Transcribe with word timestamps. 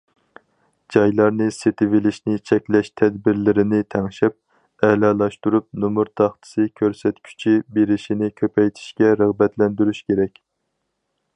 جايلارنى 0.93 1.47
سېتىۋېلىشنى 1.55 2.37
چەكلەش 2.51 2.89
تەدبىرلىرىنى 3.01 3.81
تەڭشەپ، 3.95 4.87
ئەلالاشتۇرۇپ، 4.87 5.67
نومۇر 5.83 6.11
تاختىسى 6.23 6.65
كۆرسەتكۈچى 6.81 7.55
بېرىشنى 7.77 8.31
كۆپەيتىشكە 8.43 9.13
رىغبەتلەندۈرۈش 9.21 10.01
كېرەك. 10.09 10.43